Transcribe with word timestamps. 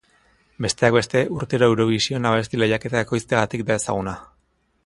Besteak 0.65 0.95
beste, 0.95 1.21
urtero 1.35 1.69
Eurovision 1.73 2.27
Abesti 2.31 2.63
Lehiaketa 2.63 3.07
ekoizteagatik 3.07 3.67
da 3.71 3.81
ezaguna. 3.83 4.21